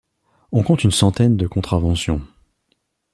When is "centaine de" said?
0.89-1.45